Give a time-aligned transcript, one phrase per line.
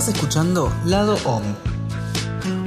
[0.00, 1.42] Estás escuchando Lado Om,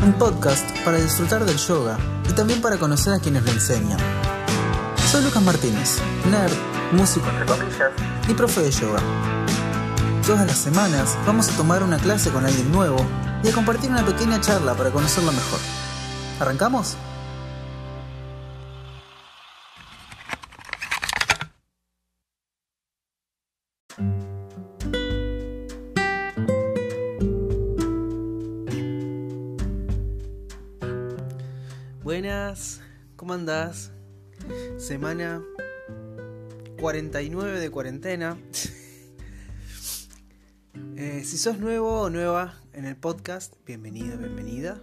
[0.04, 1.98] un podcast para disfrutar del yoga
[2.30, 3.98] y también para conocer a quienes lo enseñan.
[5.12, 5.98] Soy Lucas Martínez,
[6.30, 6.54] nerd,
[6.92, 7.26] músico
[8.28, 9.00] y profe de yoga.
[10.28, 13.04] Todas las semanas vamos a tomar una clase con alguien nuevo
[13.44, 15.60] y a compartir una pequeña charla para conocerlo mejor.
[16.40, 16.98] ¿Arrancamos?
[32.04, 32.82] Buenas,
[33.16, 33.94] ¿cómo andás?
[34.78, 35.42] Semana
[36.78, 38.38] 49 de cuarentena.
[40.96, 44.80] Eh, si sos nuevo o nueva en el podcast, bienvenido, bienvenida.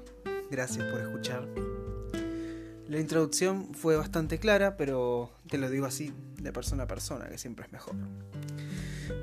[0.51, 1.48] Gracias por escuchar.
[2.88, 7.39] La introducción fue bastante clara, pero te lo digo así de persona a persona, que
[7.39, 7.95] siempre es mejor.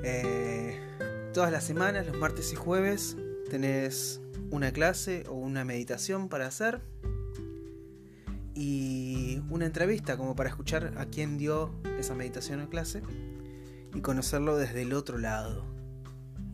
[0.02, 0.80] Eh,
[1.32, 3.16] todas las semanas, los martes y jueves,
[3.50, 6.80] tenés una clase o una meditación para hacer
[8.58, 13.02] y una entrevista como para escuchar a quién dio esa meditación o clase
[13.94, 15.64] y conocerlo desde el otro lado,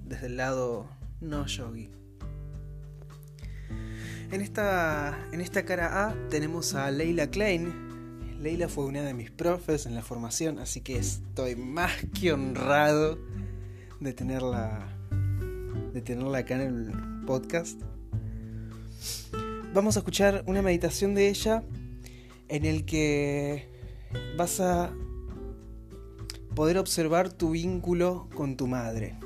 [0.05, 0.87] desde el lado
[1.23, 1.91] no yogi.
[4.31, 8.39] En esta, en esta cara A tenemos a Leila Klein.
[8.39, 13.19] Leila fue una de mis profes en la formación, así que estoy más que honrado
[14.01, 14.95] de tenerla,
[15.95, 17.81] de tenerla acá en el podcast.
[19.73, 21.63] Vamos a escuchar una meditación de ella
[22.49, 23.69] en el que
[24.37, 24.93] vas a
[26.55, 29.17] poder observar tu vínculo con tu madre.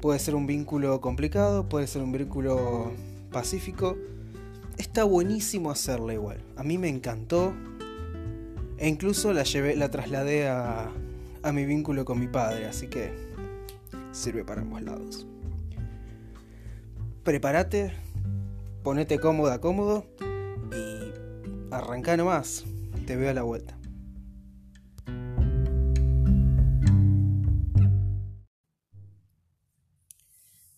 [0.00, 2.92] Puede ser un vínculo complicado, puede ser un vínculo
[3.32, 3.96] pacífico.
[4.76, 6.38] Está buenísimo hacerlo igual.
[6.56, 7.52] A mí me encantó.
[8.78, 10.92] E incluso la, llevé, la trasladé a,
[11.42, 13.12] a mi vínculo con mi padre, así que
[14.12, 15.26] sirve para ambos lados.
[17.24, 17.92] Prepárate,
[18.84, 20.06] ponete cómoda, cómodo
[21.70, 22.64] y arranca nomás.
[23.06, 23.78] Te veo a la vuelta.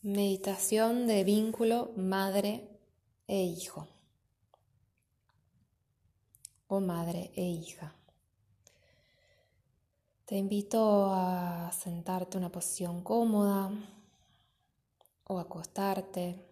[0.02, 2.68] Meditación de vínculo madre
[3.26, 3.86] e hijo.
[6.68, 7.94] O madre e hija.
[10.24, 13.70] Te invito a sentarte en una posición cómoda
[15.24, 16.49] o acostarte.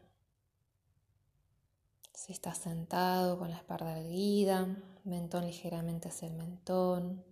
[2.19, 4.67] Si estás sentado con la espalda erguida,
[5.05, 7.25] mentón ligeramente hacia el mentón,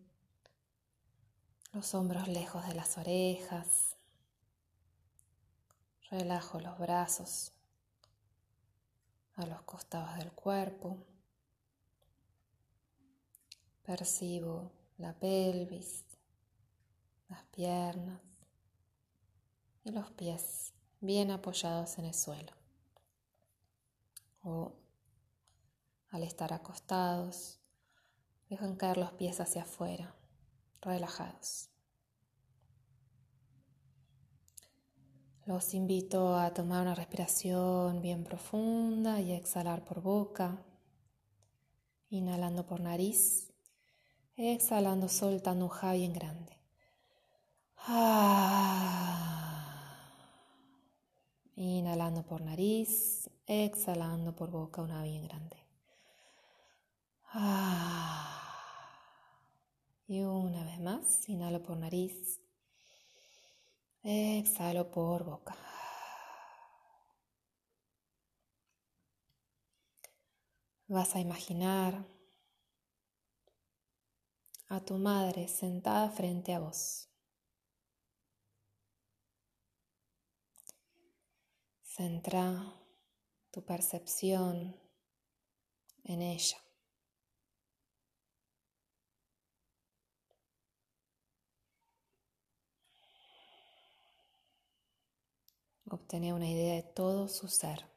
[1.73, 3.97] los hombros lejos de las orejas.
[6.09, 7.53] Relajo los brazos
[9.35, 10.97] a los costados del cuerpo.
[13.83, 16.05] Percibo la pelvis,
[17.29, 18.21] las piernas
[19.83, 22.66] y los pies bien apoyados en el suelo.
[24.49, 24.73] O
[26.11, 27.59] al estar acostados,
[28.49, 30.15] dejan caer los pies hacia afuera,
[30.81, 31.69] relajados.
[35.47, 40.62] Los invito a tomar una respiración bien profunda y exhalar por boca,
[42.09, 43.53] inhalando por nariz,
[44.37, 46.56] exhalando soltando un ja bien grande.
[51.56, 55.57] Inhalando por nariz, exhalando por boca una bien grande.
[60.09, 62.41] Y una vez más, inhalo por nariz,
[64.09, 65.56] Exhalo por boca.
[70.87, 72.06] Vas a imaginar
[74.69, 77.09] a tu madre sentada frente a vos.
[81.83, 82.86] Centra
[83.56, 84.77] tu percepción
[86.05, 86.59] en ella.
[95.88, 97.88] obtener una idea de todo su ser.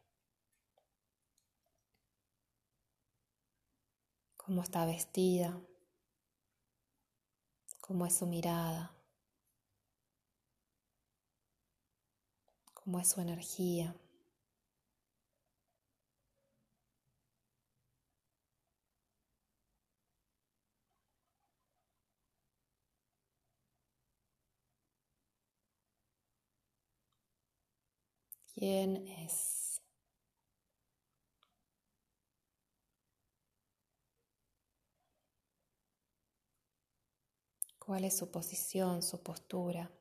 [4.38, 5.60] Cómo está vestida,
[7.82, 8.96] cómo es su mirada,
[12.74, 13.94] cómo es su energía.
[28.60, 29.80] Quién es.
[37.78, 39.92] ¿Cuál es su posición, su postura?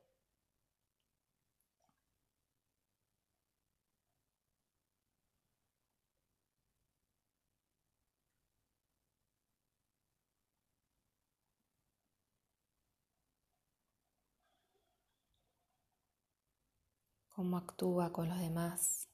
[17.39, 19.07] Cómo actúa con los demás.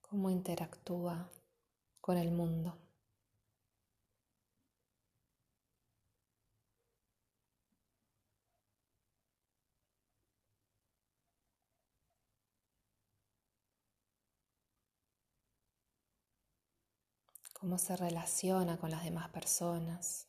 [0.00, 1.28] cómo interactúa
[2.00, 2.78] con el mundo.
[17.52, 20.28] cómo se relaciona con las demás personas.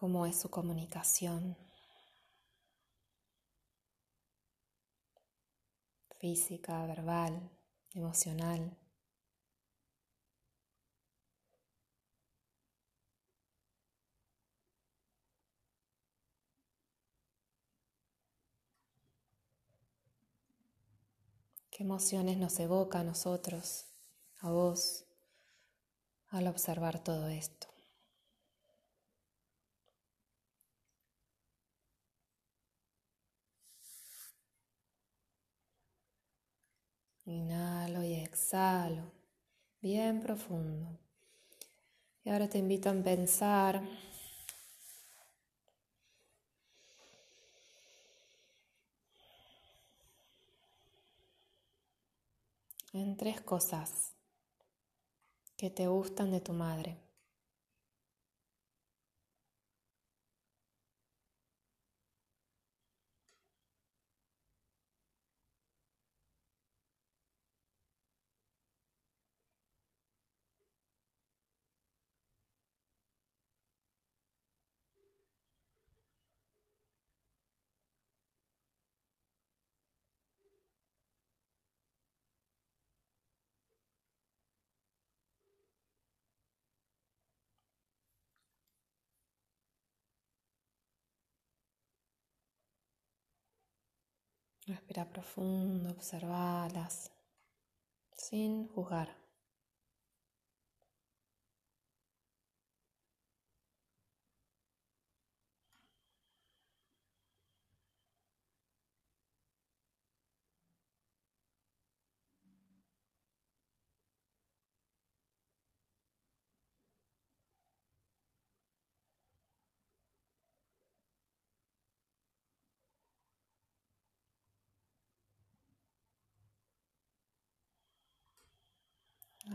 [0.00, 1.58] Cómo es su comunicación
[6.18, 7.50] física, verbal,
[7.92, 8.78] emocional.
[21.70, 23.84] ¿Qué emociones nos evoca a nosotros,
[24.38, 25.04] a vos,
[26.28, 27.68] al observar todo esto?
[37.30, 39.12] Inhalo y exhalo,
[39.80, 40.98] bien profundo.
[42.24, 43.80] Y ahora te invito a pensar
[52.92, 54.12] en tres cosas
[55.56, 57.09] que te gustan de tu madre.
[94.70, 97.10] Respira profundo, observalas
[98.14, 99.08] sin juzgar.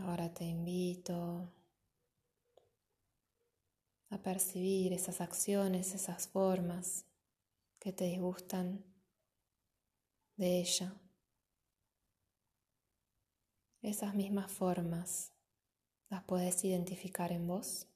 [0.04, 1.50] Ahora te invito
[4.10, 7.06] a percibir esas acciones, esas formas
[7.78, 8.84] que te disgustan
[10.36, 10.94] de ella.
[13.80, 15.32] Esas mismas formas
[16.10, 17.86] las puedes identificar en vos.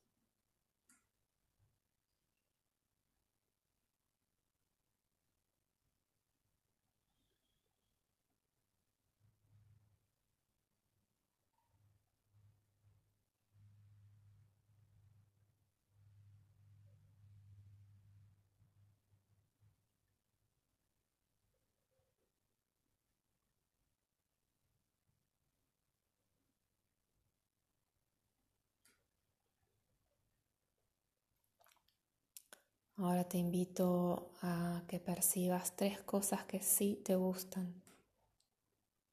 [33.03, 37.83] Ahora te invito a que percibas tres cosas que sí te gustan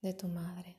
[0.02, 0.76] de tu madre.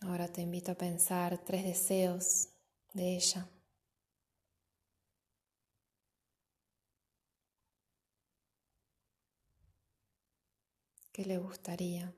[0.00, 2.48] Ahora te invito a pensar tres deseos
[2.92, 3.48] de ella.
[11.12, 12.14] ¿Qué le gustaría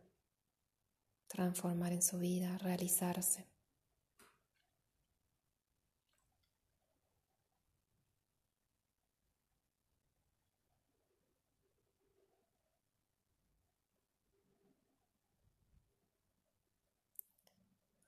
[1.26, 3.49] transformar en su vida, realizarse?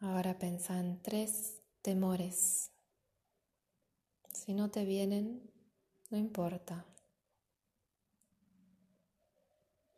[0.03, 2.71] Ahora pensa en tres temores.
[4.35, 5.49] Si no te vienen,
[6.11, 6.85] no importa.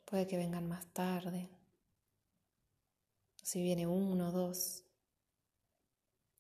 [0.05, 1.49] Puede que vengan más tarde.
[3.43, 4.85] Si viene uno o dos,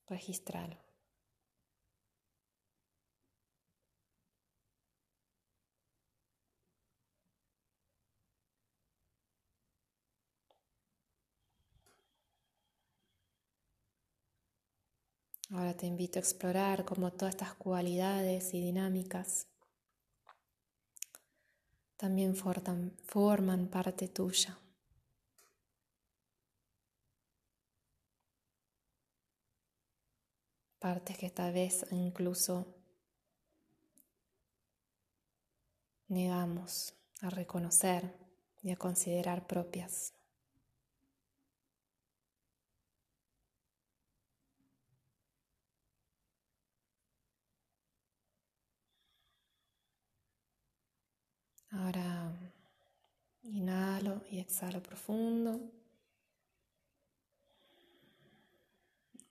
[0.06, 0.83] Registralo.
[15.54, 19.46] Ahora te invito a explorar cómo todas estas cualidades y dinámicas
[21.96, 24.58] también forman, parte tuya.
[30.80, 32.66] Partes que tal vez incluso
[36.08, 38.12] negamos a reconocer
[38.60, 40.14] y a considerar propias.
[51.76, 52.32] Ahora
[53.42, 55.60] inhalo y exhalo profundo.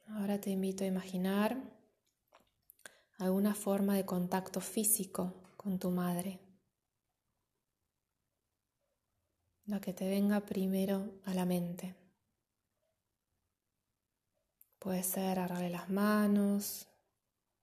[0.09, 1.57] Ahora te invito a imaginar
[3.17, 6.39] alguna forma de contacto físico con tu madre.
[9.65, 11.95] La que te venga primero a la mente.
[14.79, 16.87] Puede ser agarrarle las manos,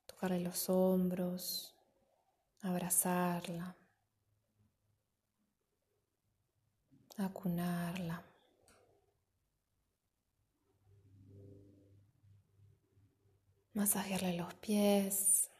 [0.07, 1.75] tocarle los hombros,
[2.63, 3.77] abrazarla.
[7.25, 8.23] Acunarla.
[13.75, 15.51] Masajearle los pies.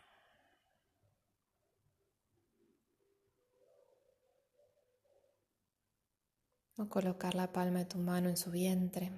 [6.77, 9.11] O colocar la palma de tu mano en su vientre.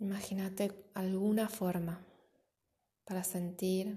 [0.00, 2.07] Imagínate alguna forma
[3.08, 3.96] para sentir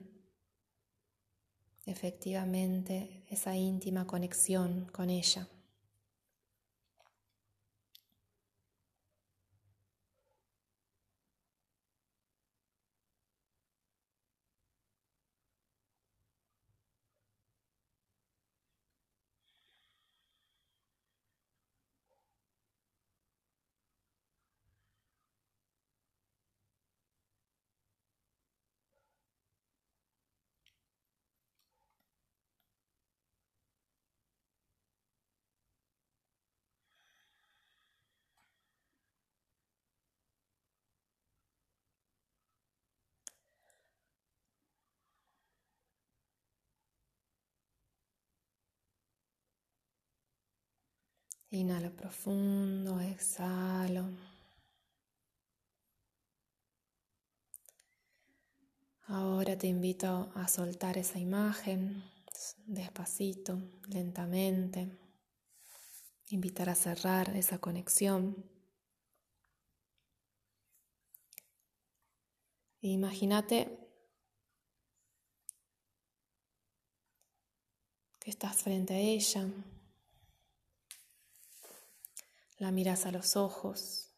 [1.85, 5.49] efectivamente esa íntima conexión con ella.
[51.53, 54.05] Inhalo profundo, exhalo.
[59.07, 62.01] Ahora te invito a soltar esa imagen
[62.65, 64.97] despacito, lentamente.
[66.29, 68.45] Invitar a cerrar esa conexión.
[72.79, 73.77] Imagínate
[78.21, 79.49] que estás frente a ella,
[82.61, 84.11] la miras a los ojos.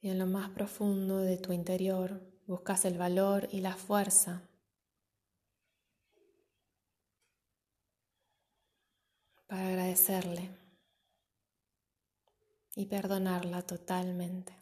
[0.00, 4.48] Y en lo más profundo de tu interior buscas el valor y la fuerza
[9.46, 10.65] para agradecerle
[12.76, 14.54] y perdonarla totalmente.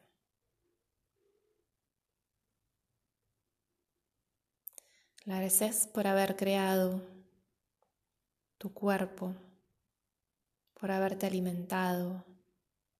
[5.25, 7.03] La agradeces por haber creado
[8.57, 9.35] tu cuerpo,
[10.75, 12.25] por haberte alimentado,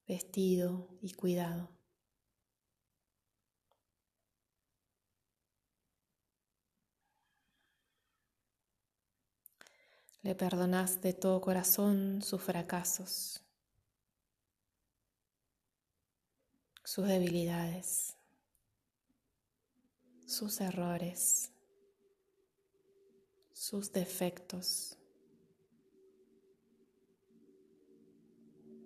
[0.09, 1.69] vestido y cuidado.
[10.23, 13.44] Le perdonas de todo corazón sus fracasos.
[16.85, 18.17] Sus debilidades,
[20.27, 21.51] sus errores,
[23.53, 24.99] sus defectos.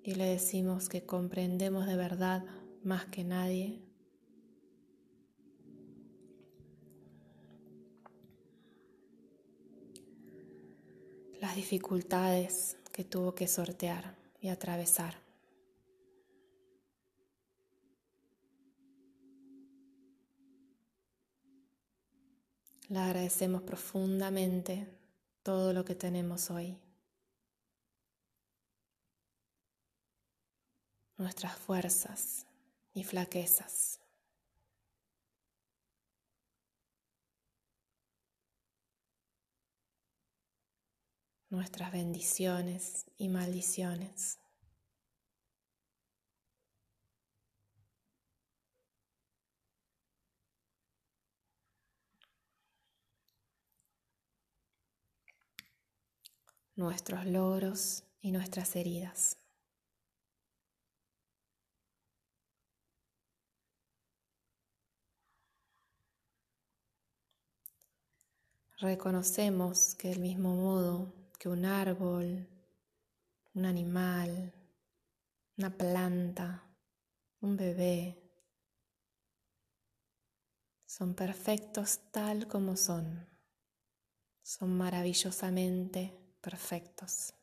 [0.05, 2.45] Y le decimos que comprendemos de verdad
[2.83, 3.83] más que nadie
[11.41, 15.28] las dificultades que tuvo que sortear y atravesar.
[22.89, 24.87] Le agradecemos profundamente
[25.43, 26.79] todo lo que tenemos hoy.
[31.19, 32.47] nuestras fuerzas
[32.95, 34.01] y flaquezas.
[41.51, 44.39] nuestras bendiciones y maldiciones.
[56.79, 59.37] Nuestros logros y nuestras heridas.
[68.79, 72.49] Reconocemos que del mismo modo que un árbol,
[73.55, 74.53] un animal,
[75.57, 76.63] una planta,
[77.41, 78.23] un bebé,
[80.87, 83.27] son perfectos tal como son,
[84.43, 87.35] son maravillosamente perfectos,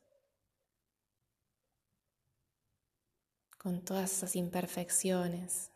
[3.58, 5.70] con todas esas imperfecciones,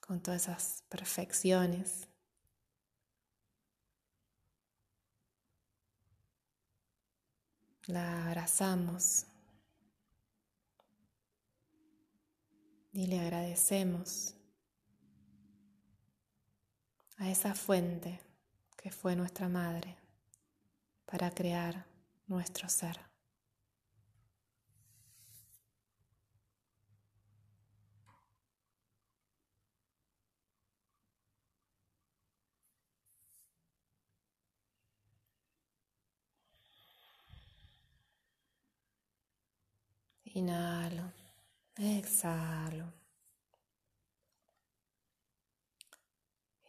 [0.00, 2.08] con todas esas perfecciones.
[7.86, 9.26] La abrazamos.
[12.92, 14.34] Y le agradecemos
[17.18, 18.25] a esa fuente
[18.86, 19.96] que fue nuestra madre
[21.06, 21.84] para crear
[22.28, 23.00] nuestro ser.
[40.26, 41.12] Inhalo,
[41.76, 42.95] exhalo.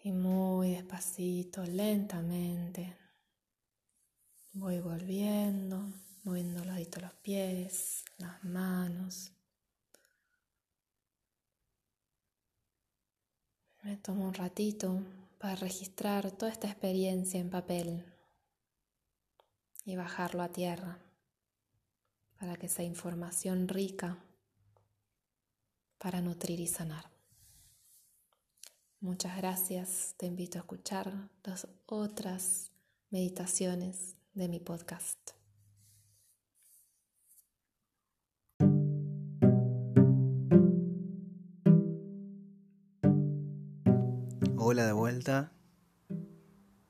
[0.07, 2.95] Y muy despacito, lentamente,
[4.53, 5.91] voy volviendo,
[6.23, 9.33] moviendo los los pies, las manos.
[13.83, 15.03] Me tomo un ratito
[15.39, 18.05] para registrar toda esta experiencia en papel
[19.83, 20.99] y bajarlo a tierra
[22.39, 24.17] para que sea información rica
[25.97, 27.16] para nutrir y sanar.
[28.99, 30.15] Muchas gracias.
[30.17, 32.71] Te invito a escuchar las otras
[33.11, 35.19] meditaciones de mi podcast.
[44.57, 45.51] Hola de vuelta.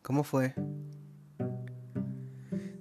[0.01, 0.55] ¿Cómo fue?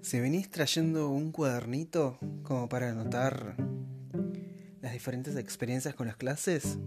[0.03, 3.57] Si venís trayendo un cuadernito como para anotar
[4.81, 6.79] las diferentes experiencias con las clases,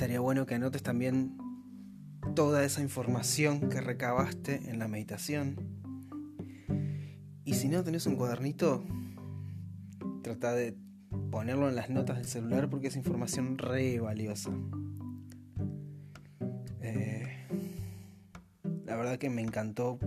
[0.00, 1.36] estaría bueno que anotes también
[2.34, 5.56] toda esa información que recabaste en la meditación.
[7.44, 8.82] Y si no tenés un cuadernito,
[10.22, 10.74] trata de
[11.30, 14.50] ponerlo en las notas del celular porque es información re valiosa.
[16.80, 17.26] Eh,
[18.86, 19.98] la verdad que me encantó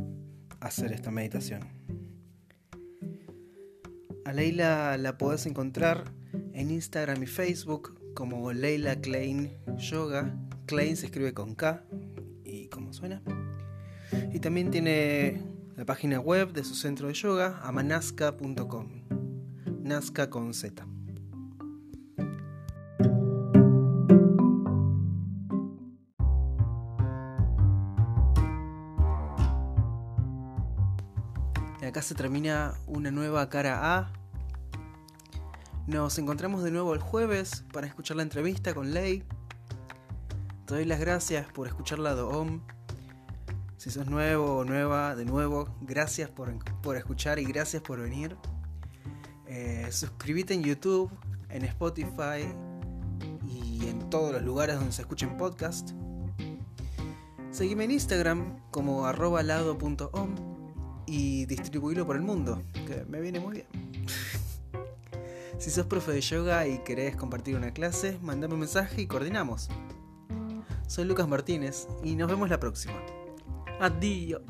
[0.59, 1.67] hacer esta meditación.
[4.25, 6.05] A Leila la podés encontrar
[6.53, 10.35] en Instagram y Facebook como Leila Klein Yoga.
[10.65, 11.83] Klein se escribe con K
[12.43, 13.21] y como suena.
[14.31, 15.41] Y también tiene
[15.75, 18.87] la página web de su centro de yoga, amanaska.com.
[19.81, 20.85] Nazca con Z.
[31.93, 34.22] Acá se termina una nueva cara A
[35.87, 39.23] nos encontramos de nuevo el jueves para escuchar la entrevista con Ley.
[40.65, 42.61] Te doy las gracias por escuchar la DOM.
[43.77, 46.53] Si sos nuevo o nueva, de nuevo, gracias por,
[46.95, 48.37] escuchar y gracias por venir.
[49.45, 51.11] Eh, suscríbete en YouTube,
[51.49, 52.47] en Spotify
[53.45, 55.93] y en todos los lugares donde se escuchen podcasts.
[57.51, 60.35] Seguime en Instagram como arroba lado.om
[61.05, 63.67] y distribuílo por el mundo, que me viene muy bien.
[65.63, 69.69] Si sos profe de yoga y querés compartir una clase, mandame un mensaje y coordinamos.
[70.87, 73.01] Soy Lucas Martínez y nos vemos la próxima.
[73.79, 74.41] Adiós.